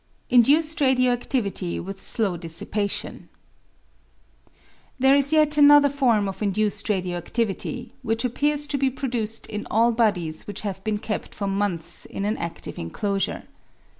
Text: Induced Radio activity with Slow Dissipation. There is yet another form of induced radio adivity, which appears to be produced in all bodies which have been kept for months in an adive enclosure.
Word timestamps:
Induced 0.31 0.81
Radio 0.81 1.11
activity 1.11 1.79
with 1.79 2.01
Slow 2.01 2.35
Dissipation. 2.35 3.29
There 4.97 5.13
is 5.13 5.31
yet 5.31 5.59
another 5.59 5.89
form 5.89 6.27
of 6.27 6.41
induced 6.41 6.89
radio 6.89 7.21
adivity, 7.21 7.91
which 8.01 8.25
appears 8.25 8.65
to 8.69 8.79
be 8.79 8.89
produced 8.89 9.45
in 9.45 9.67
all 9.69 9.91
bodies 9.91 10.47
which 10.47 10.61
have 10.61 10.83
been 10.83 10.97
kept 10.97 11.35
for 11.35 11.45
months 11.45 12.07
in 12.07 12.25
an 12.25 12.37
adive 12.37 12.79
enclosure. 12.79 13.43